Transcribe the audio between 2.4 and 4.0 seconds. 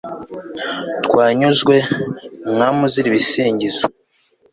mwami uzira ibisingizo